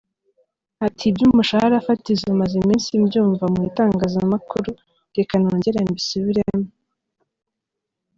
Ati” 0.85 1.03
Iby’umushahara 1.09 1.85
fatizo 1.87 2.29
maze 2.41 2.53
iminsi 2.63 2.89
mbyumva 3.03 3.45
mu 3.53 3.59
itangazamakuru, 3.69 4.69
reka 5.15 5.33
nongere 5.41 5.79
mbisubiremo. 5.89 6.67